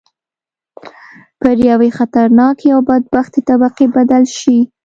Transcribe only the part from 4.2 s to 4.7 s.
شي.